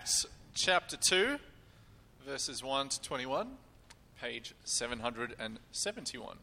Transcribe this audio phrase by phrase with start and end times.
[0.00, 1.38] Acts chapter 2,
[2.24, 3.48] verses 1 to 21,
[4.22, 6.36] page 771.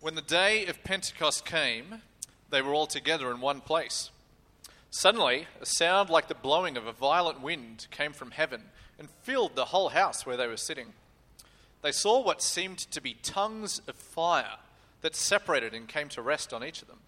[0.00, 2.00] When the day of Pentecost came,
[2.48, 4.10] they were all together in one place.
[4.90, 8.62] Suddenly, a sound like the blowing of a violent wind came from heaven
[8.98, 10.94] and filled the whole house where they were sitting.
[11.82, 14.56] They saw what seemed to be tongues of fire
[15.02, 17.00] that separated and came to rest on each of them.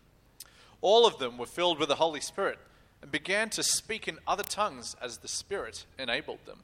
[0.82, 2.58] All of them were filled with the Holy Spirit
[3.02, 6.60] and began to speak in other tongues as the Spirit enabled them.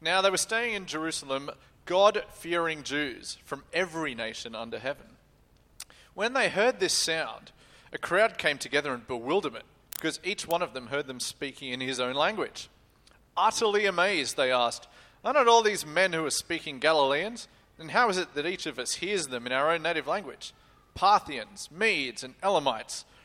[0.00, 1.50] Now they were staying in Jerusalem,
[1.86, 5.06] God fearing Jews from every nation under heaven.
[6.14, 7.52] When they heard this sound,
[7.92, 11.80] a crowd came together in bewilderment because each one of them heard them speaking in
[11.80, 12.68] his own language.
[13.36, 14.86] Utterly amazed, they asked,
[15.24, 17.48] Are not all these men who are speaking Galileans?
[17.78, 20.52] And how is it that each of us hears them in our own native language?
[20.94, 23.04] Parthians, Medes, and Elamites,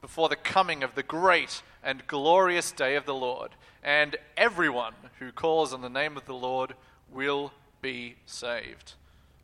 [0.00, 5.32] before the coming of the great and glorious day of the Lord, and everyone who
[5.32, 6.74] calls on the name of the Lord
[7.10, 8.94] will be saved.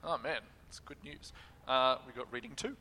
[0.03, 1.33] Oh man, that's good news.
[1.67, 2.77] Uh, we got reading two.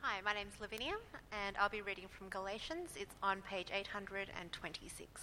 [0.00, 0.94] Hi, my name's Lavinia,
[1.46, 2.90] and I'll be reading from Galatians.
[2.94, 5.22] It's on page 826.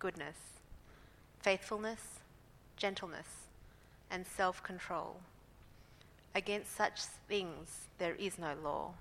[0.00, 0.36] goodness,
[1.40, 2.00] faithfulness,
[2.76, 3.46] gentleness,
[4.10, 5.20] and self control.
[6.34, 8.94] Against such things there is no law.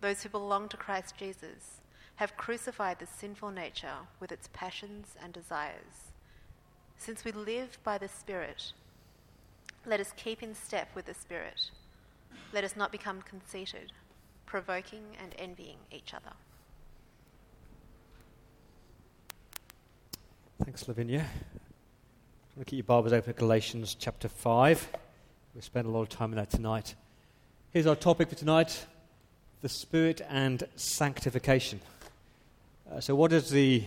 [0.00, 1.80] Those who belong to Christ Jesus
[2.16, 6.12] have crucified the sinful nature with its passions and desires.
[6.98, 8.72] Since we live by the Spirit,
[9.86, 11.70] let us keep in step with the Spirit.
[12.52, 13.92] Let us not become conceited,
[14.44, 16.32] provoking and envying each other.
[20.64, 21.26] Thanks, Lavinia.
[22.56, 24.88] Look at your Bibles open to Galatians chapter 5.
[25.52, 26.94] We'll spend a lot of time in that tonight.
[27.72, 28.86] Here's our topic for tonight
[29.60, 31.80] the Spirit and sanctification.
[32.90, 33.84] Uh, so, what does, the,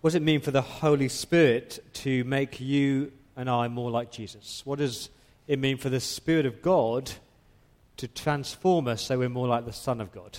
[0.00, 4.10] what does it mean for the Holy Spirit to make you and I more like
[4.10, 4.62] Jesus?
[4.64, 5.10] What does
[5.46, 7.12] it mean for the Spirit of God
[7.98, 10.38] to transform us so we're more like the Son of God?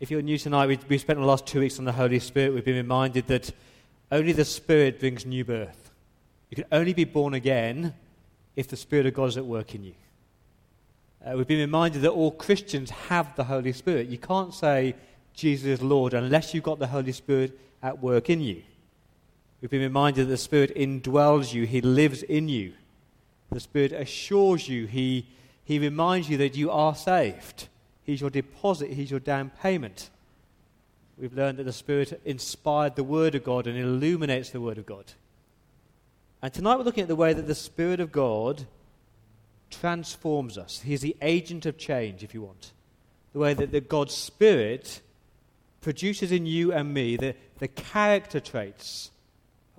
[0.00, 2.52] If you're new tonight, we, we spent the last two weeks on the Holy Spirit.
[2.52, 3.52] We've been reminded that
[4.10, 5.92] only the Spirit brings new birth.
[6.50, 7.94] You can only be born again
[8.56, 9.94] if the Spirit of God is at work in you.
[11.24, 14.08] Uh, we've been reminded that all Christians have the Holy Spirit.
[14.08, 14.96] You can't say
[15.32, 18.62] Jesus is Lord unless you've got the Holy Spirit at work in you.
[19.60, 22.72] We've been reminded that the Spirit indwells you, He lives in you.
[23.50, 25.28] The Spirit assures you, He,
[25.64, 27.68] he reminds you that you are saved.
[28.04, 30.10] He's your deposit, He's your down payment.
[31.16, 34.86] We've learned that the Spirit inspired the Word of God and illuminates the Word of
[34.86, 35.12] God.
[36.42, 38.66] And tonight we're looking at the way that the Spirit of God
[39.70, 40.80] transforms us.
[40.80, 42.72] He's the agent of change, if you want.
[43.32, 45.00] The way that the God's Spirit
[45.80, 49.10] produces in you and me the, the character traits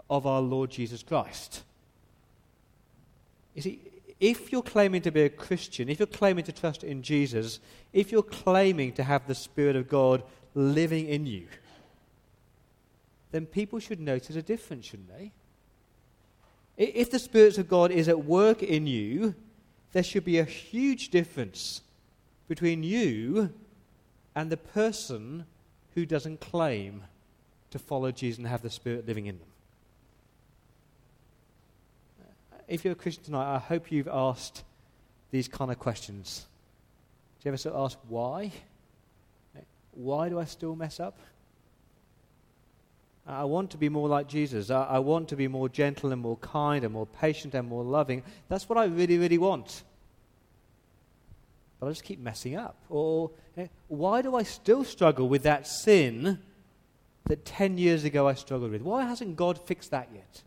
[0.10, 1.63] of our Lord Jesus Christ.
[3.56, 3.80] You see,
[4.19, 7.59] if you're claiming to be a Christian, if you're claiming to trust in Jesus,
[7.91, 10.23] if you're claiming to have the Spirit of God
[10.53, 11.47] living in you,
[13.31, 15.31] then people should notice a difference, shouldn't they?
[16.77, 19.35] If the Spirit of God is at work in you,
[19.91, 21.81] there should be a huge difference
[22.47, 23.53] between you
[24.35, 25.45] and the person
[25.94, 27.03] who doesn't claim
[27.71, 29.47] to follow Jesus and have the Spirit living in them.
[32.67, 34.63] If you're a Christian tonight, I hope you've asked
[35.31, 36.45] these kind of questions.
[37.39, 38.51] Do you ever sort of ask why?
[39.91, 41.17] Why do I still mess up?
[43.27, 44.69] I want to be more like Jesus.
[44.69, 47.83] I, I, want to be more gentle and more kind and more patient and more
[47.83, 48.21] loving.
[48.50, 49.83] That's what I really, really want.
[51.79, 52.75] But I just keep messing up.
[52.88, 56.39] Or you know, why do I still struggle with that sin
[57.25, 58.83] that 10 years ago I struggled with?
[58.83, 60.44] Why hasn't God fixed that yet?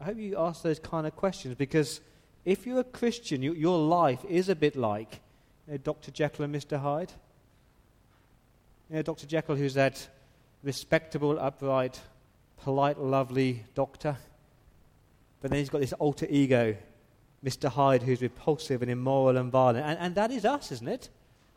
[0.00, 2.00] I hope you ask those kind of questions because
[2.44, 5.20] if you're a Christian, you, your life is a bit like
[5.66, 6.10] you know, Dr.
[6.10, 6.80] Jekyll and Mr.
[6.80, 7.12] Hyde.
[8.90, 9.26] You know, Dr.
[9.26, 10.08] Jekyll, who's that
[10.62, 12.00] respectable, upright,
[12.62, 14.16] polite, lovely doctor.
[15.40, 16.76] But then he's got this alter ego,
[17.44, 17.68] Mr.
[17.68, 19.86] Hyde, who's repulsive and immoral and violent.
[19.86, 21.08] And, and that is us, isn't it?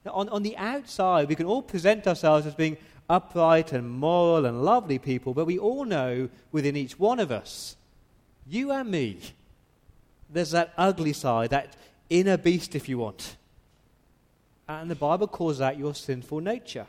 [0.06, 2.78] On, on the outside, we can all present ourselves as being
[3.10, 7.76] upright and moral and lovely people, but we all know within each one of us,
[8.50, 9.20] you and me,
[10.30, 11.76] there's that ugly side, that
[12.10, 13.36] inner beast, if you want.
[14.68, 16.88] And the Bible calls that your sinful nature.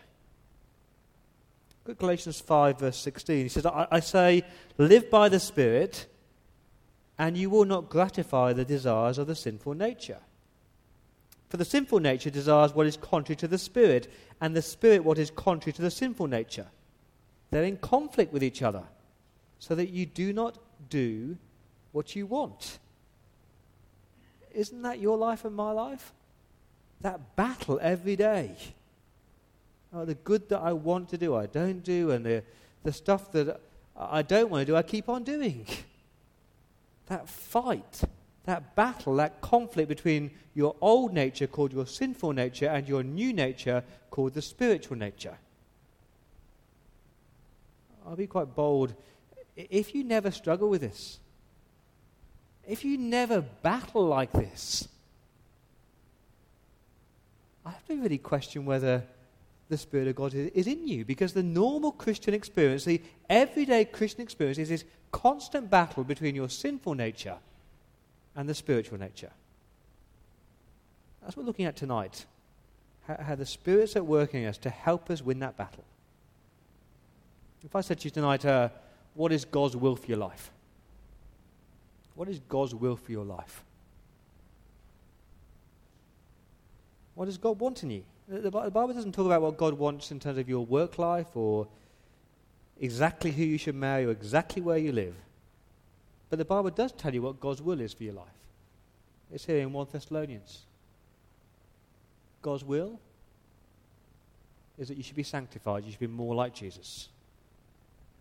[1.84, 3.42] Look at Galatians 5, verse 16.
[3.42, 4.42] He says, I, I say,
[4.78, 6.06] live by the Spirit,
[7.18, 10.20] and you will not gratify the desires of the sinful nature.
[11.48, 15.18] For the sinful nature desires what is contrary to the Spirit, and the Spirit what
[15.18, 16.66] is contrary to the sinful nature.
[17.50, 18.84] They're in conflict with each other,
[19.58, 20.58] so that you do not
[20.88, 21.36] do
[21.92, 22.78] what you want.
[24.52, 26.12] Isn't that your life and my life?
[27.00, 28.56] That battle every day.
[29.92, 32.42] Oh, the good that I want to do, I don't do, and the,
[32.84, 33.60] the stuff that
[33.96, 35.66] I don't want to do, I keep on doing.
[37.06, 38.02] That fight,
[38.44, 43.32] that battle, that conflict between your old nature, called your sinful nature, and your new
[43.32, 45.36] nature, called the spiritual nature.
[48.06, 48.94] I'll be quite bold.
[49.56, 51.18] If you never struggle with this,
[52.68, 54.88] if you never battle like this,
[57.64, 59.02] I have to really question whether
[59.68, 61.04] the Spirit of God is in you.
[61.04, 66.48] Because the normal Christian experience, the everyday Christian experience, is this constant battle between your
[66.48, 67.36] sinful nature
[68.36, 69.30] and the spiritual nature.
[71.22, 72.24] That's what we're looking at tonight.
[73.06, 75.84] How, how the Spirit's at work in us to help us win that battle.
[77.64, 78.70] If I said to you tonight, uh,
[79.14, 80.50] what is God's will for your life?
[82.14, 83.62] What is God's will for your life?
[87.14, 88.04] What does God want in you?
[88.28, 91.66] The, Bible doesn't talk about what God wants in terms of your work life or
[92.80, 95.14] exactly who you should marry or exactly where you live.
[96.30, 98.26] But the Bible does tell you what God's will is for your life.
[99.32, 100.60] It's here in 1 Thessalonians.
[102.40, 102.98] God's will
[104.78, 107.08] is that you should be sanctified, you should be more like Jesus.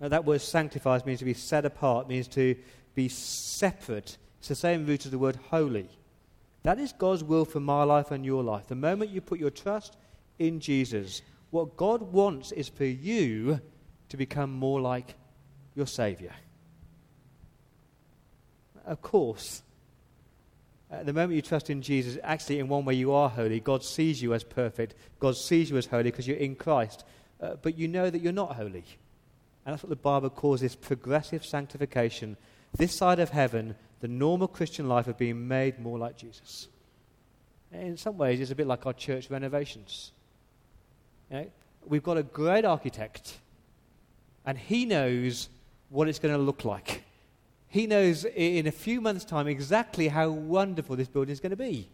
[0.01, 2.55] Now, that word sanctified means to be set apart, means to
[2.95, 4.17] be separate.
[4.39, 5.89] It's the same root as the word holy.
[6.63, 8.67] That is God's will for my life and your life.
[8.67, 9.97] The moment you put your trust
[10.37, 13.61] in Jesus, what God wants is for you
[14.09, 15.15] to become more like
[15.75, 16.33] your Savior.
[18.85, 19.61] Of course,
[20.91, 23.59] at the moment you trust in Jesus, actually, in one way, you are holy.
[23.59, 24.95] God sees you as perfect.
[25.19, 27.03] God sees you as holy because you're in Christ.
[27.39, 28.85] Uh, but you know that you're not holy.
[29.65, 32.37] And that's what the Bible calls this progressive sanctification.
[32.75, 36.67] This side of heaven, the normal Christian life of being made more like Jesus.
[37.71, 40.11] In some ways, it's a bit like our church renovations.
[41.29, 41.47] You know,
[41.85, 43.37] we've got a great architect,
[44.45, 45.49] and he knows
[45.89, 47.03] what it's going to look like.
[47.67, 51.55] He knows in a few months' time exactly how wonderful this building is going to
[51.55, 51.89] be.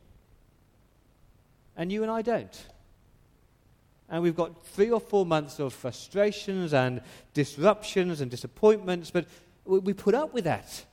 [1.75, 2.65] And you and I don't.
[4.07, 7.01] And we've got three or four months of frustrations and
[7.33, 9.25] disruptions and disappointments, but
[9.65, 10.85] we put up with that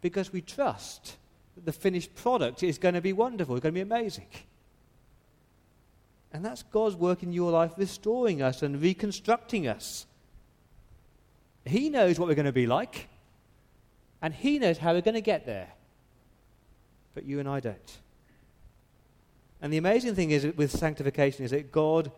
[0.00, 1.16] because we trust
[1.54, 4.28] that the finished product is going to be wonderful, it's going to be amazing.
[6.32, 10.06] And that's God's work in your life, restoring us and reconstructing us.
[11.64, 13.08] He knows what we're going to be like.
[14.20, 15.68] And He knows how we're going to get there.
[17.14, 17.98] But you and I don't.
[19.62, 22.12] And the amazing thing is with sanctification is that God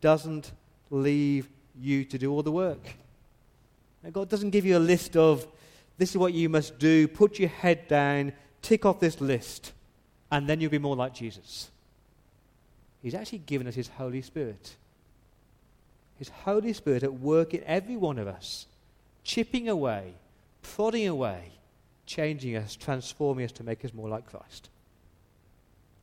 [0.00, 0.52] doesn't
[0.90, 1.48] leave
[1.80, 2.96] you to do all the work.
[4.12, 5.46] God doesn't give you a list of
[5.96, 8.32] this is what you must do, put your head down,
[8.62, 9.72] tick off this list,
[10.30, 11.70] and then you'll be more like Jesus.
[13.02, 14.76] He's actually given us His Holy Spirit.
[16.18, 18.66] His Holy Spirit at work in every one of us,
[19.22, 20.14] chipping away,
[20.62, 21.52] prodding away,
[22.06, 24.70] changing us, transforming us to make us more like Christ.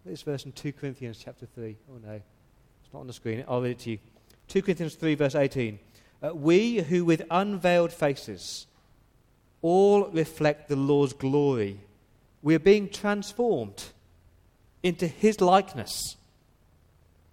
[0.05, 1.75] This verse in 2 Corinthians chapter 3.
[1.89, 3.43] Oh no, it's not on the screen.
[3.47, 3.99] I'll read it to you.
[4.47, 5.79] 2 Corinthians 3, verse 18.
[6.23, 8.67] Uh, we who with unveiled faces
[9.61, 11.79] all reflect the Lord's glory,
[12.41, 13.83] we are being transformed
[14.83, 16.17] into his likeness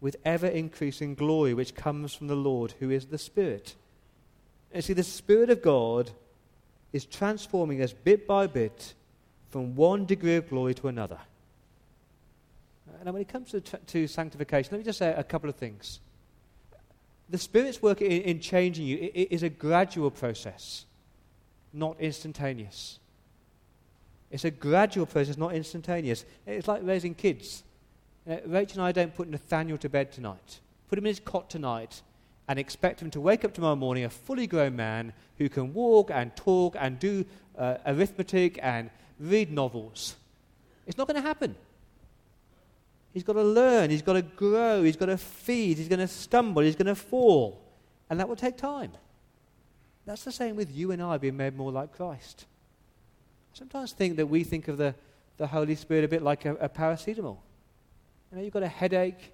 [0.01, 3.75] with ever increasing glory which comes from the Lord who is the Spirit.
[4.73, 6.11] And see, the Spirit of God
[6.93, 8.95] is transforming us bit by bit
[9.51, 11.19] from one degree of glory to another.
[13.05, 16.01] Now, when it comes to, to sanctification, let me just say a couple of things.
[17.29, 20.87] The Spirit's work in, in changing you it, it is a gradual process,
[21.73, 22.99] not instantaneous.
[24.31, 26.25] It's a gradual process, not instantaneous.
[26.47, 27.63] It's like raising kids.
[28.29, 30.61] Uh, Rachel and I don't put Nathaniel to bed tonight.
[30.89, 32.03] Put him in his cot tonight
[32.47, 36.11] and expect him to wake up tomorrow morning a fully grown man who can walk
[36.11, 37.25] and talk and do
[37.57, 40.17] uh, arithmetic and read novels.
[40.87, 41.55] It's not going to happen.
[43.13, 46.09] He's got to learn, he's got to grow, he's got to feed, he's going to
[46.09, 47.61] stumble, he's going to fall.
[48.11, 48.93] And that will take time.
[50.07, 52.47] That's the same with you and I being made more like Christ.
[53.53, 54.95] I sometimes think that we think of the,
[55.37, 57.39] the Holy Spirit a bit like a, a paracetamol.
[58.31, 59.33] You know, you've got a headache,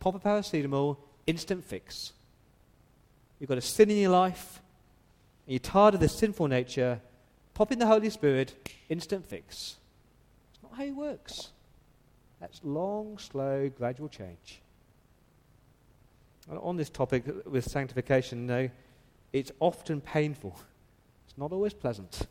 [0.00, 2.12] pop a paracetamol, instant fix.
[3.38, 4.60] You've got a sin in your life,
[5.46, 7.00] and you're tired of the sinful nature,
[7.54, 8.54] pop in the Holy Spirit,
[8.88, 9.76] instant fix.
[10.52, 11.50] It's not how it works.
[12.40, 14.60] That's long, slow, gradual change.
[16.48, 18.70] And on this topic with sanctification, no,
[19.32, 20.56] it's often painful.
[21.26, 22.26] It's not always pleasant.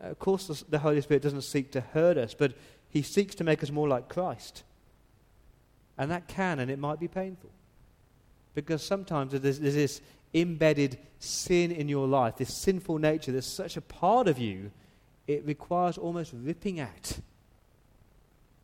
[0.00, 2.54] Of course, the Holy Spirit doesn't seek to hurt us, but
[2.88, 4.64] He seeks to make us more like Christ.
[5.98, 7.50] And that can and it might be painful.
[8.54, 10.00] Because sometimes there's, there's this
[10.32, 14.70] embedded sin in your life, this sinful nature that's such a part of you,
[15.26, 17.18] it requires almost ripping out.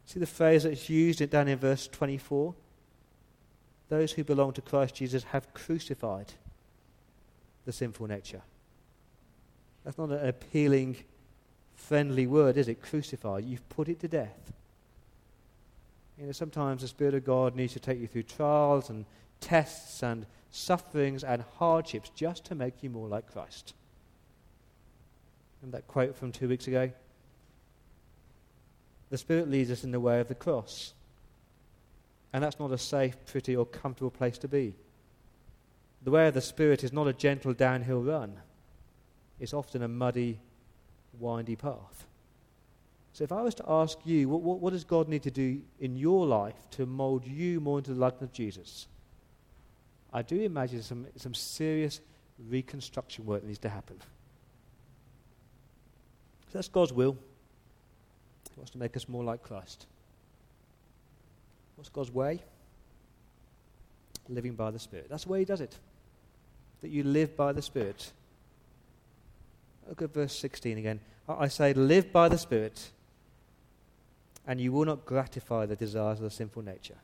[0.07, 2.55] See the phrase that's used down in verse 24?
[3.89, 6.33] Those who belong to Christ Jesus have crucified
[7.65, 8.43] the sinful nature.
[9.85, 10.97] That's not an appealing,
[11.75, 12.81] friendly word, is it?
[12.81, 13.45] Crucified.
[13.45, 14.53] You've put it to death.
[16.19, 19.05] You know, sometimes the Spirit of God needs to take you through trials and
[19.41, 23.75] tests and sufferings and hardships just to make you more like Christ.
[25.61, 26.91] Remember that quote from two weeks ago?
[29.11, 30.93] The Spirit leads us in the way of the cross.
[32.33, 34.75] And that's not a safe, pretty, or comfortable place to be.
[36.03, 38.37] The way of the Spirit is not a gentle downhill run,
[39.41, 40.39] it's often a muddy,
[41.19, 42.07] windy path.
[43.13, 45.63] So, if I was to ask you, what, what, what, does God need to do
[45.81, 48.89] in your life to mold you more into the likeness of Jesus?
[50.13, 52.01] I do imagine some, some serious
[52.51, 53.97] reconstruction work needs to happen.
[56.49, 57.17] So that's God's will.
[58.57, 59.87] He wants to make us more like Christ.
[61.77, 62.41] What's God's way?
[64.29, 65.09] Living by the Spirit.
[65.11, 65.77] That's the way He does it.
[66.81, 68.11] That you live by the Spirit.
[69.89, 71.01] Look at verse 16 again.
[71.29, 72.91] I say, live by the Spirit
[74.47, 76.97] and you will not gratify the desires of the sinful nature.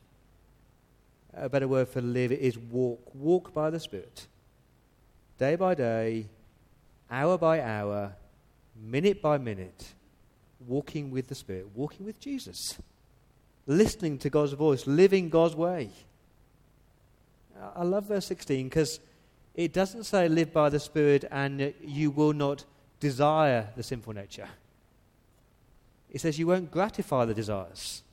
[1.35, 3.13] A better word for live is walk.
[3.13, 4.27] Walk by the Spirit.
[5.37, 6.27] Day by day,
[7.09, 8.13] hour by hour,
[8.75, 9.93] minute by minute,
[10.67, 12.77] walking with the Spirit, walking with Jesus,
[13.67, 15.89] listening to God's voice, living God's way.
[17.75, 18.99] I love verse 16 because
[19.55, 22.65] it doesn't say live by the Spirit and you will not
[22.99, 24.47] desire the sinful nature.
[26.09, 28.03] It says you won't gratify the desires.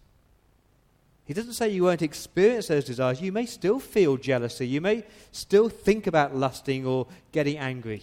[1.25, 3.21] He doesn't say you won't experience those desires.
[3.21, 4.66] You may still feel jealousy.
[4.66, 8.02] You may still think about lusting or getting angry.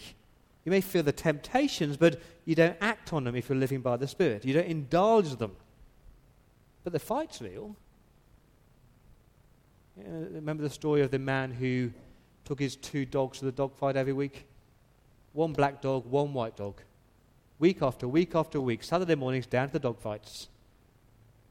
[0.68, 3.96] You may feel the temptations, but you don't act on them if you're living by
[3.96, 4.44] the Spirit.
[4.44, 5.56] You don't indulge them.
[6.84, 7.74] But the fight's real.
[9.96, 11.92] You know, remember the story of the man who
[12.44, 14.46] took his two dogs to the dog fight every week?
[15.32, 16.82] One black dog, one white dog.
[17.60, 20.50] Week after week after week, Saturday mornings down to the dog fights.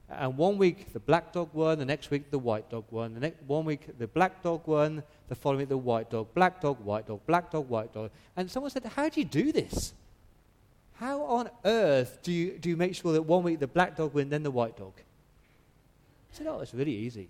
[0.09, 3.15] And one week the black dog won, the next week the white dog won.
[3.15, 6.61] The next one week the black dog won, the following week the white dog, black
[6.61, 8.11] dog, white dog, black dog, white dog.
[8.37, 9.95] And someone said, How do you do this?
[10.95, 14.15] How on earth do you, do you make sure that one week the black dog
[14.15, 14.93] wins, then the white dog?
[14.97, 17.29] I said, Oh, it's really easy.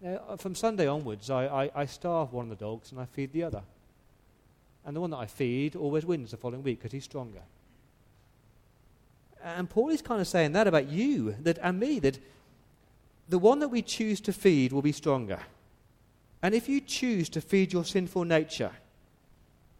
[0.00, 3.04] Now, uh, from Sunday onwards, I, I, I starve one of the dogs and I
[3.04, 3.62] feed the other.
[4.84, 7.42] And the one that I feed always wins the following week because he's stronger.
[9.42, 12.18] And Paul is kind of saying that about you that, and me, that
[13.28, 15.40] the one that we choose to feed will be stronger.
[16.42, 18.72] And if you choose to feed your sinful nature,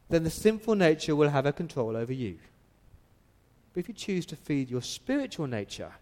[0.08, 2.38] then the sinful nature will have a control over you.
[3.72, 5.92] But if you choose to feed your spiritual nature,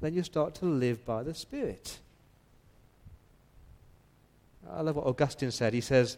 [0.00, 1.98] then you start to live by the Spirit.
[4.68, 5.74] I love what Augustine said.
[5.74, 6.16] He says,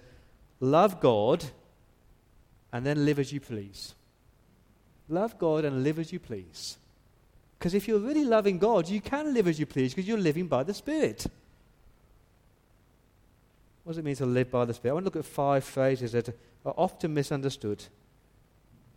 [0.60, 1.44] Love God
[2.72, 3.94] and then live as you please.
[5.08, 6.78] Love God and live as you please.
[7.58, 10.48] Because if you're really loving God, you can live as you please because you're living
[10.48, 11.26] by the Spirit.
[13.84, 14.92] What does it mean to live by the Spirit?
[14.92, 16.28] I want to look at five phrases that
[16.64, 17.84] are often misunderstood.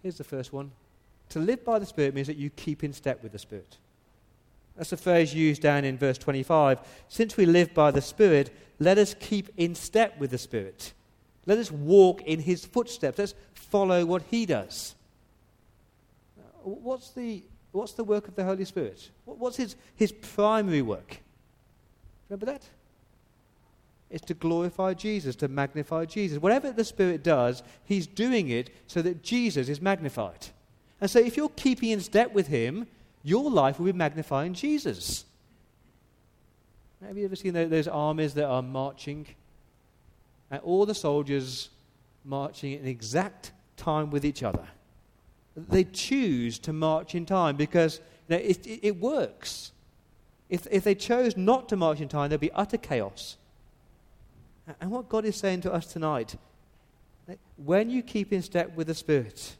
[0.02, 0.72] Here's the first one
[1.30, 3.78] To live by the Spirit means that you keep in step with the Spirit.
[4.76, 6.80] That's a phrase used down in verse 25.
[7.08, 10.94] Since we live by the Spirit, let us keep in step with the Spirit.
[11.46, 13.20] Let us walk in His footsteps.
[13.20, 14.95] Let's follow what He does
[16.66, 19.10] what's the, what's the work of the Holy Spirit?
[19.26, 21.22] What's his, his primary work?
[22.30, 22.64] Remember that?
[24.10, 26.40] It's to glorify Jesus, to magnify Jesus.
[26.40, 30.48] Whatever the Spirit does, He's doing it so that Jesus is magnified.
[31.02, 32.88] And so if you're keeping in step with Him,
[33.24, 35.26] your life will be magnifying Jesus.
[37.06, 39.28] Have you ever seen those armies that are marching?
[40.50, 41.70] And all the soldiers
[42.24, 44.68] marching in exact time with each other
[45.56, 49.72] they choose to march in time because you know, it, it, it, works.
[50.50, 53.38] If, if they chose not to march in time, there'd be utter chaos.
[54.82, 56.36] And what God is saying to us tonight,
[57.58, 59.56] when you keep in step with the Spirit,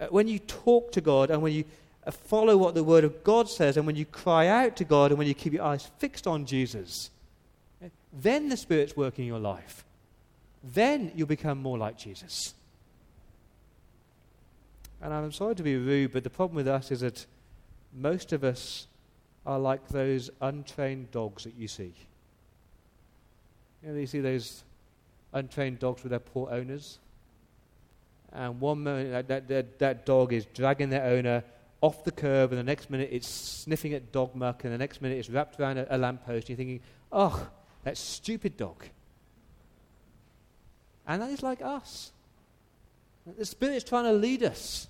[0.00, 1.64] uh, when you talk to God and when you
[2.06, 5.10] uh, follow what the Word of God says, and when you cry out to God
[5.10, 7.10] and when you keep your eyes fixed on Jesus,
[7.84, 9.84] uh, then the Spirit's working in your life.
[10.62, 12.54] Then you'll become more like Jesus.
[15.00, 17.24] And I'm sorry to be rude, but the problem with us is that
[17.94, 18.86] most of us
[19.46, 21.94] are like those untrained dogs that you see.
[23.82, 24.64] You know, you see those
[25.32, 26.98] untrained dogs with their poor owners.
[28.32, 31.44] And one minute that, that, that dog is dragging their owner
[31.80, 35.00] off the curb, and the next minute it's sniffing at dog muck, and the next
[35.00, 36.80] minute it's wrapped around a, a lamppost, and you're thinking,
[37.12, 37.48] oh,
[37.84, 38.84] that stupid dog.
[41.06, 42.12] And that is like us.
[43.36, 44.88] The Spirit's trying to lead us.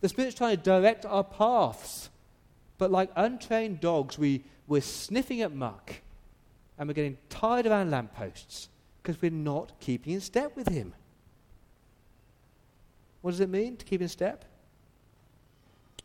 [0.00, 2.10] The Spirit's trying to direct our paths.
[2.78, 5.94] But like untrained dogs, we, we're sniffing at muck
[6.78, 8.68] and we're getting tired of around lampposts
[9.02, 10.92] because we're not keeping in step with Him.
[13.20, 14.44] What does it mean to keep in step?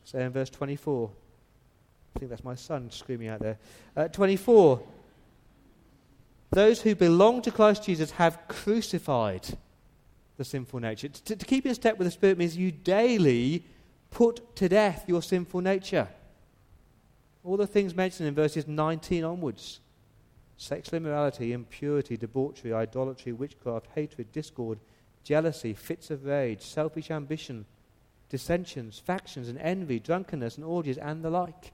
[0.03, 1.09] Say in verse 24.
[2.15, 3.57] I think that's my son screaming out there.
[3.95, 4.81] Uh, 24.
[6.51, 9.45] Those who belong to Christ Jesus have crucified
[10.37, 11.09] the sinful nature.
[11.09, 13.65] To, to keep in step with the Spirit means you daily
[14.09, 16.07] put to death your sinful nature.
[17.43, 19.79] All the things mentioned in verses 19 onwards
[20.59, 24.79] sexual immorality, impurity, debauchery, idolatry, witchcraft, hatred, discord,
[25.23, 27.65] jealousy, fits of rage, selfish ambition,
[28.29, 31.73] dissensions, factions, and envy, drunkenness, and orgies, and the like.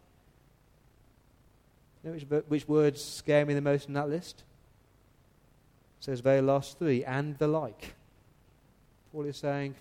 [2.04, 4.44] You know which, which words scare me the most in that list?
[6.00, 7.96] It says very last three, and the like.
[9.14, 9.76] Paul is saying,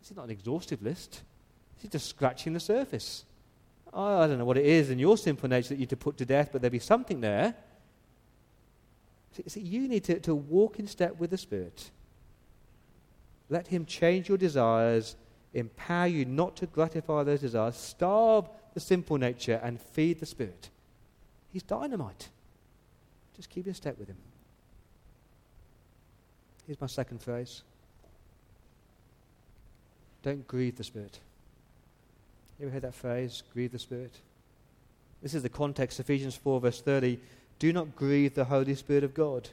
[0.00, 1.22] this is not an exhaustive list.
[1.76, 3.24] This is just scratching the surface.
[3.92, 6.16] Oh, I don't know what it is in your sinful nature that you to put
[6.18, 7.56] to death, but there'll be something there.
[9.32, 11.90] See, see, you need to, to walk in step with the Spirit.
[13.50, 15.16] Let Him change your desires,
[15.52, 20.70] empower you not to gratify those desires, starve the sinful nature, and feed the Spirit.
[21.52, 22.28] He's dynamite.
[23.34, 24.18] Just keep in step with Him.
[26.66, 27.62] Here's my second phrase
[30.22, 31.20] don't grieve the Spirit.
[32.58, 34.14] You ever heard that phrase, grieve the Spirit?
[35.22, 37.18] This is the context, Ephesians 4, verse 30.
[37.58, 39.48] Do not grieve the Holy Spirit of God,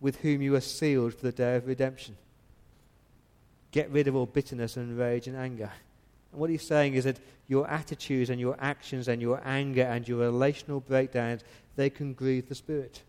[0.00, 2.16] with whom you are sealed for the day of redemption.
[3.72, 5.70] get rid of all bitterness and rage and anger.
[6.32, 7.18] And what he's saying is that
[7.48, 11.42] your attitudes and your actions and your anger and your relational breakdowns,
[11.76, 13.02] they can grieve the Spirit.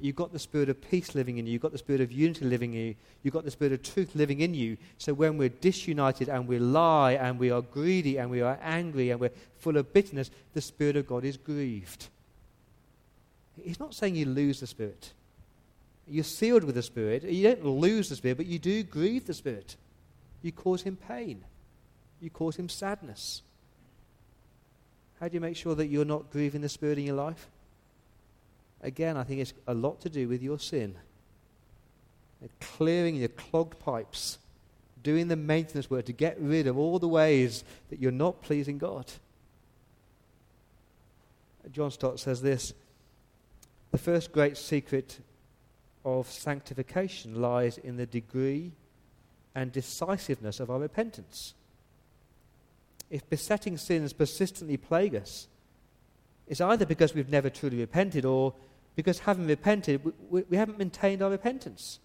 [0.00, 1.52] You've got the spirit of peace living in you.
[1.54, 2.94] You've got the spirit of unity living in you.
[3.22, 4.76] You've got the spirit of truth living in you.
[4.98, 9.10] So when we're disunited and we lie and we are greedy and we are angry
[9.10, 12.08] and we're full of bitterness, the Spirit of God is grieved.
[13.62, 15.12] He's not saying you lose the Spirit.
[16.06, 17.24] You're sealed with the Spirit.
[17.24, 19.76] You don't lose the Spirit, but you do grieve the Spirit.
[20.42, 21.42] You cause him pain.
[22.20, 23.42] You cause him sadness.
[25.20, 27.48] How do you make sure that you're not grieving the Spirit in your life?
[28.82, 30.94] Again, I think it's a lot to do with your sin.
[32.60, 34.38] Clearing your clogged pipes,
[35.02, 38.78] doing the maintenance work to get rid of all the ways that you're not pleasing
[38.78, 39.10] God.
[41.72, 42.72] John Stott says this
[43.90, 45.18] The first great secret
[46.04, 48.72] of sanctification lies in the degree
[49.54, 51.54] and decisiveness of our repentance.
[53.10, 55.48] If besetting sins persistently plague us,
[56.46, 58.54] it's either because we've never truly repented or
[58.94, 61.98] because having repented, we, we, haven't maintained our repentance.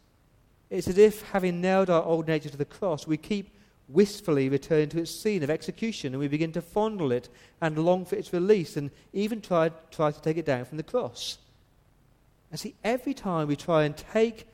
[0.69, 3.55] It's as if, having nailed our old nature to the cross, we keep
[3.87, 7.29] wistfully returning to its scene of execution and we begin to fondle it
[7.61, 10.83] and long for its release and even try, try to take it down from the
[10.83, 11.37] cross.
[12.49, 14.47] And see, every time we try and take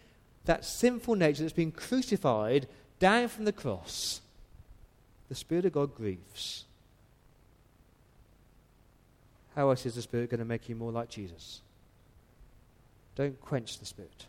[0.45, 2.67] that sinful nature that's been crucified
[2.99, 4.21] down from the cross,
[5.29, 6.65] the Spirit of God grieves.
[9.57, 11.61] How else is the Spirit going to make you more like Jesus?
[13.15, 14.27] Don't quench the Spirit.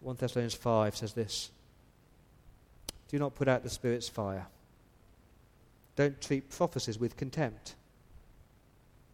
[0.00, 1.50] 1 Thessalonians 5 says this
[3.08, 4.48] Do not put out the Spirit's fire.
[5.96, 7.74] Don't treat prophecies with contempt.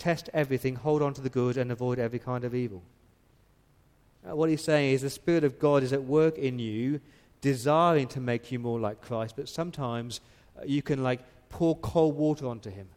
[0.01, 2.83] Test everything, hold on to the good, and avoid every kind of evil.
[4.29, 7.01] Uh, what he's saying is the Spirit of God is at work in you,
[7.41, 10.21] desiring to make you more like Christ, but sometimes
[10.59, 12.89] uh, you can like pour cold water onto him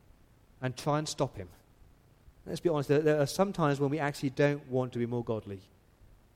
[0.63, 1.47] and try and stop him.
[2.49, 5.23] Let's be honest, there, are some times when we actually don't want to be more
[5.23, 5.61] godly.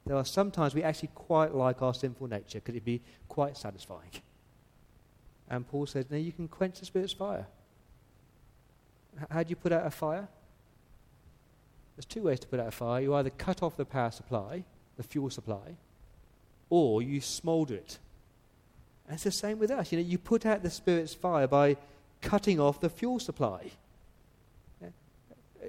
[0.05, 2.59] There are some times we actually quite like our sinful nature.
[2.59, 4.11] Could it'd be quite satisfying?
[5.49, 7.47] And Paul says, no, you can quench the Spirit's fire.
[9.31, 10.27] how do you put out a fire?
[11.95, 13.01] There's two ways to put out a fire.
[13.01, 14.63] You either cut off the power supply,
[14.97, 15.77] the fuel supply,
[16.69, 17.97] or you smolder it.
[19.07, 19.91] And it's the same with us.
[19.91, 21.77] You know, you put out the Spirit's fire by
[22.21, 23.71] cutting off the fuel supply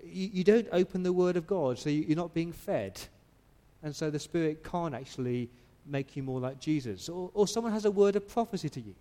[0.02, 3.00] you, you don't open the Word of God, so you, you're not being fed.
[3.82, 5.50] And so the Spirit can't actually
[5.86, 7.08] make you more like Jesus.
[7.08, 8.94] Or, or someone has a word of prophecy to you,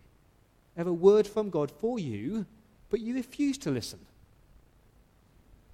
[0.76, 2.46] they have a word from God for you,
[2.90, 4.00] but you refuse to listen.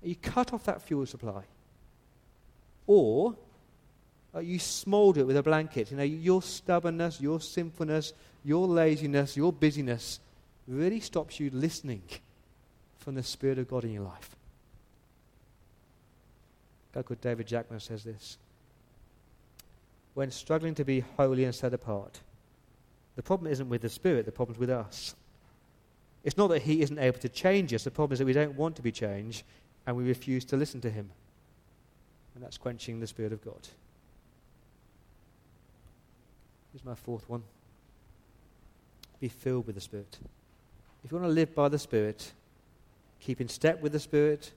[0.01, 1.43] You cut off that fuel supply.
[2.87, 3.35] Or
[4.33, 5.91] uh, you smolder it with a blanket.
[5.91, 8.13] You know, your stubbornness, your sinfulness,
[8.45, 10.19] your laziness, your busyness
[10.67, 12.03] really stops you listening
[12.99, 14.35] from the Spirit of God in your life.
[16.93, 18.37] Guy called David Jackman says this.
[20.13, 22.19] When struggling to be holy and set apart,
[23.15, 25.15] the problem isn't with the Spirit, the problem's with us.
[26.23, 28.55] It's not that He isn't able to change us, the problem is that we don't
[28.55, 29.43] want to be changed
[29.85, 31.09] and we refuse to listen to Him.
[32.35, 33.67] And that's quenching the Spirit of God.
[36.71, 37.43] Here's my fourth one
[39.19, 40.17] be filled with the Spirit.
[41.03, 42.31] If you want to live by the Spirit,
[43.19, 44.51] keep in step with the Spirit,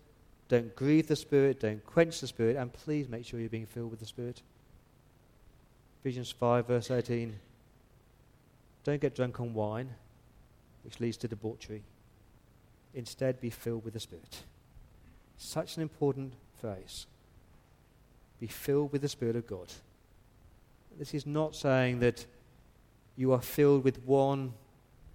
[0.52, 3.90] don't grieve the Spirit, don't quench the Spirit, and please make sure you're being filled
[3.90, 4.42] with the Spirit.
[6.02, 7.34] Ephesians 5, verse 18.
[8.84, 9.88] Don't get drunk on wine,
[10.84, 11.82] which leads to debauchery.
[12.92, 14.42] Instead, be filled with the Spirit.
[15.38, 17.06] Such an important phrase.
[18.38, 19.72] Be filled with the Spirit of God.
[20.98, 22.26] This is not saying that
[23.16, 24.52] you are filled with one,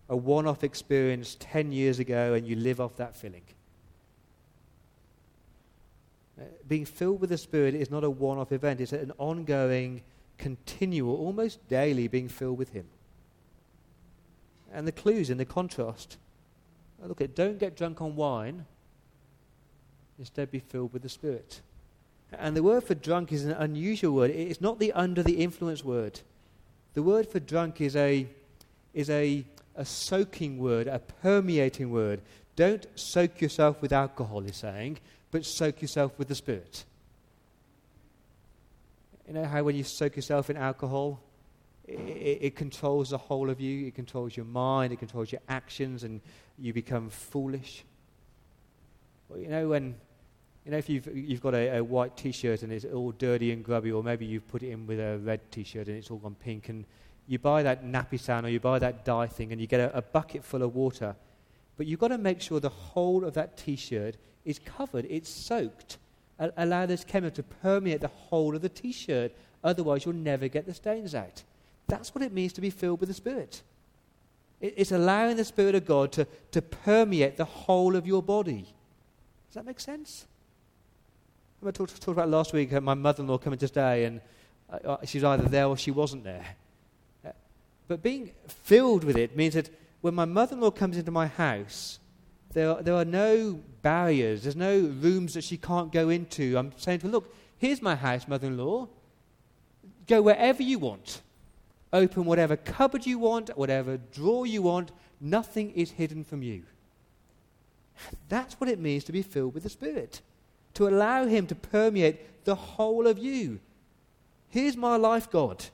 [0.10, 3.44] a one off experience 10 years ago and you live off that filling.
[6.40, 10.02] Uh, being filled with the Spirit is not a one off event, it's an ongoing,
[10.38, 12.86] continual, almost daily being filled with Him.
[14.72, 16.18] And the clues in the contrast
[17.02, 18.66] uh, look at don't get drunk on wine,
[20.20, 21.62] instead be filled with the Spirit.
[22.32, 24.32] And the word for drunk is an unusual word.
[24.32, 26.20] It's not the under the influence word.
[26.94, 28.28] The word for drunk is a,
[28.94, 29.46] is a,
[29.76, 32.22] a soaking word, a permeating word.
[32.56, 35.00] Don't soak yourself with alcohol, he's saying
[35.32, 36.86] but soak yourself with the Spirit.
[39.28, 41.20] You know how when you soak yourself in alcohol,
[41.86, 46.04] it, it, controls the whole of you, it controls your mind, it controls your actions,
[46.04, 46.22] and
[46.58, 47.84] you become foolish.
[49.30, 49.96] Well, you know, when
[50.66, 53.54] you know, if you've, you've got a, a white t shirt and it's all dirty
[53.54, 56.12] and grubby, or maybe you've put it in with a red t shirt and it's
[56.12, 56.84] all gone pink, and
[57.28, 60.02] you buy that Napisan or you buy that dye thing and you get a, a
[60.02, 61.16] bucket full of water.
[61.78, 65.30] But you've got to make sure the whole of that t shirt is covered, it's
[65.30, 65.98] soaked.
[66.40, 69.32] Allow this chemical to permeate the whole of the t shirt.
[69.64, 71.44] Otherwise, you'll never get the stains out.
[71.88, 73.62] That's what it means to be filled with the Spirit.
[74.62, 78.68] It, it's allowing the Spirit of God to, to permeate the whole of your body.
[79.50, 80.26] Does that make sense?
[81.66, 84.22] I talked, talked about last week uh, my mother in law coming today, and
[84.72, 86.46] uh, uh, she was either there or she wasn't there.
[87.88, 89.70] But being filled with it means that
[90.02, 92.00] when my mother in law comes into my house,
[92.54, 96.58] there are, there are no barriers, there's no rooms that she can't go into.
[96.58, 98.88] I'm saying to her, Look, here's my house, mother in law.
[100.08, 101.22] Go wherever you want.
[101.92, 104.92] Open whatever cupboard you want, whatever drawer you want.
[105.20, 106.64] Nothing is hidden from you.
[108.30, 110.22] That's what it means to be filled with the Spirit.
[110.76, 113.60] To allow Him to permeate the whole of you.
[114.50, 115.66] Here's my life, God.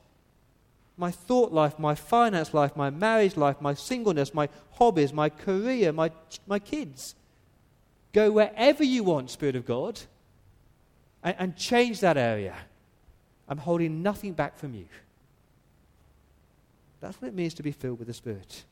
[0.96, 5.92] My thought life, my finance life, my marriage life, my singleness, my hobbies, my career,
[5.92, 6.10] my,
[6.46, 7.14] my kids.
[8.12, 10.00] Go wherever you want, Spirit of God,
[11.22, 12.54] and, and change that area.
[13.48, 14.86] I'm holding nothing back from you.
[17.00, 18.64] That's what it means to be filled with the Spirit.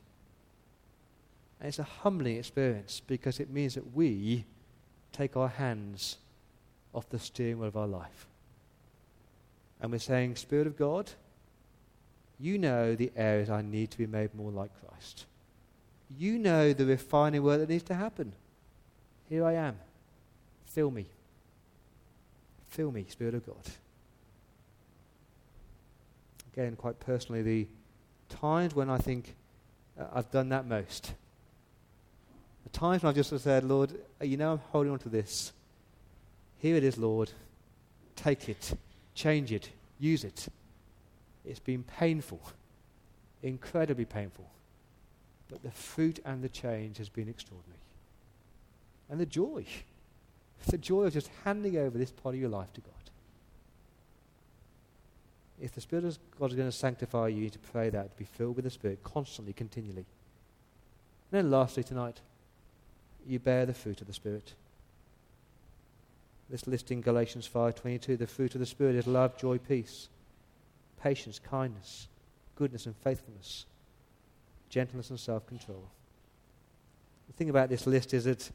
[1.59, 4.45] And it's a humbling experience because it means that we
[5.11, 6.17] take our hands
[6.93, 8.27] off the steering wheel of our life.
[9.81, 11.11] And we're saying, Spirit of God,
[12.43, 15.25] you know the areas I need to be made more like Christ.
[16.17, 18.33] You know the refining work that needs to happen.
[19.29, 19.77] Here I am.
[20.65, 21.05] Fill me.
[22.67, 23.65] Fill me, Spirit of God.
[26.51, 27.67] Again, quite personally, the
[28.27, 29.35] times when I think
[29.97, 31.13] uh, I've done that most.
[32.63, 35.53] The times when I've just said, Lord, you know I'm holding on to this.
[36.57, 37.31] Here it is, Lord.
[38.17, 38.73] Take it,
[39.15, 40.49] change it, use it.
[41.45, 42.41] It's been painful,
[43.41, 44.49] incredibly painful.
[45.49, 47.79] But the fruit and the change has been extraordinary.
[49.09, 49.65] And the joy,
[50.67, 52.93] the joy of just handing over this part of your life to God.
[55.61, 58.11] If the Spirit of God is going to sanctify you, you need to pray that,
[58.11, 60.05] to be filled with the Spirit constantly, continually.
[61.31, 62.19] And then lastly tonight,
[63.25, 64.53] you bear the fruit of the Spirit.
[66.49, 70.09] This list in Galatians 5:22, the fruit of the Spirit is love, joy, peace,
[71.03, 72.07] patience, kindness,
[72.55, 73.65] goodness and faithfulness,
[74.69, 75.83] gentleness and self-control.
[77.27, 78.49] The thing about this list is that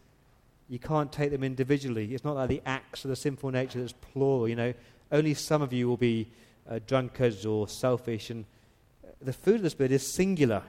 [0.69, 2.15] you can't take them individually.
[2.15, 4.49] It's not like the acts of the sinful nature that's plural.
[4.49, 4.75] You know,
[5.13, 6.29] only some of you will be
[6.69, 8.47] uh, drunkards or selfish, and
[9.21, 10.63] the fruit of the Spirit is singular.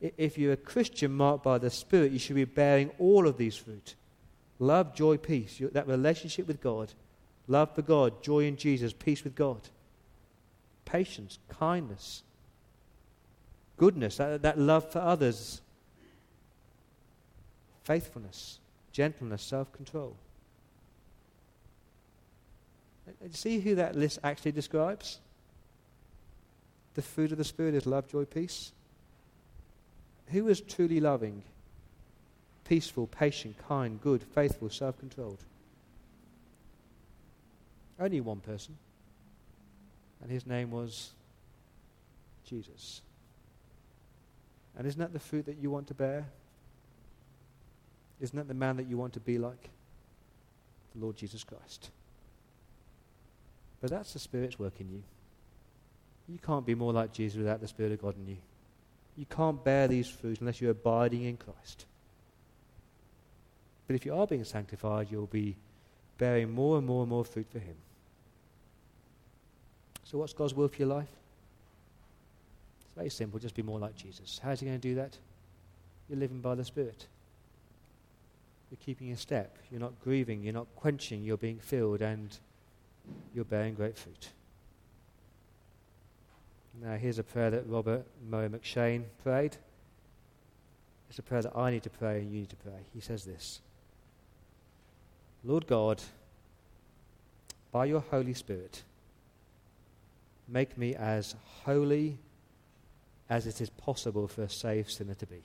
[0.00, 3.56] If you're a Christian marked by the Spirit, you should be bearing all of these
[3.56, 3.94] fruit
[4.60, 6.92] love, joy, peace, that relationship with God,
[7.48, 9.68] love for God, joy in Jesus, peace with God,
[10.84, 12.22] patience, kindness,
[13.76, 15.60] goodness, that, that love for others,
[17.84, 18.58] faithfulness,
[18.92, 20.16] gentleness, self control.
[23.06, 25.18] Uh, see who that list actually describes?
[26.94, 28.72] The fruit of the Spirit is love, joy, peace.
[30.28, 31.42] Who is truly loving?
[32.64, 35.44] Peaceful, patient, kind, good, faithful, self controlled.
[38.00, 38.76] Only one person.
[40.24, 41.10] And his name was
[42.48, 43.02] Jesus.
[44.76, 46.26] And isn't that the fruit that you want to bear?
[48.20, 49.68] Isn't that the man that you want to be like?
[50.94, 51.90] The Lord Jesus Christ.
[53.82, 55.02] But that's the Spirit's work in you.
[56.26, 58.38] You can't be more like Jesus without the Spirit of God in you.
[59.18, 61.84] You can't bear these fruits unless you're abiding in Christ.
[63.86, 65.56] But if you are being sanctified, you'll be
[66.16, 67.76] bearing more and more and more fruit for Him.
[70.04, 71.08] So, what's God's will for your life?
[72.80, 74.40] It's very simple just be more like Jesus.
[74.42, 75.16] How's He going to do that?
[76.08, 77.06] You're living by the Spirit.
[78.70, 79.56] You're keeping a step.
[79.70, 80.42] You're not grieving.
[80.42, 81.22] You're not quenching.
[81.22, 82.36] You're being filled and
[83.34, 84.30] you're bearing great fruit.
[86.82, 89.56] Now, here's a prayer that Robert Murray M'Cheyne prayed.
[91.08, 92.86] It's a prayer that I need to pray and you need to pray.
[92.92, 93.60] He says this
[95.44, 96.02] Lord God,
[97.70, 98.82] by your Holy Spirit,
[100.48, 102.18] make me as holy
[103.30, 105.42] as it is possible for a saved sinner to be.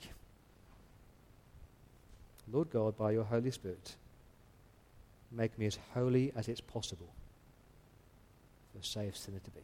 [2.52, 3.94] Lord God, by your Holy Spirit,
[5.30, 7.08] make me as holy as it's possible
[8.72, 9.60] for a saved sinner to be.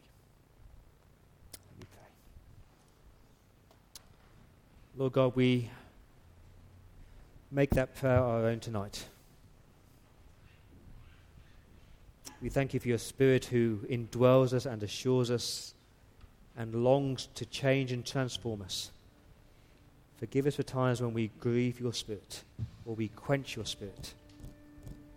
[1.71, 2.09] Let me pray.
[4.97, 5.71] Lord God, we
[7.51, 9.07] make that prayer our own tonight.
[12.43, 15.75] We thank you for your Spirit who indwells us and assures us
[16.57, 18.91] and longs to change and transform us.
[20.19, 22.43] Forgive us for times when we grieve your spirit
[22.85, 24.15] or we quench your spirit.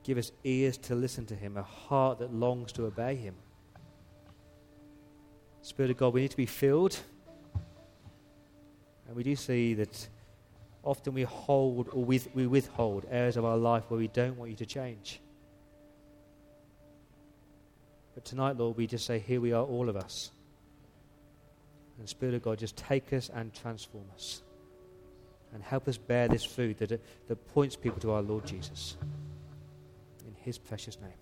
[0.04, 3.36] Give us ears to listen to him, a heart that longs to obey him.
[5.62, 7.00] Spirit of God, we need to be filled.
[9.08, 10.08] And we do see that
[10.84, 14.58] often we hold or we withhold areas of our life where we don't want you
[14.58, 15.22] to change.
[18.20, 20.32] But tonight, Lord, we just say, Here we are, all of us.
[21.98, 24.44] And Spirit of God, just take us and transform us.
[25.54, 28.98] And help us bear this fruit that, that points people to our Lord Jesus.
[30.28, 31.19] In his precious name.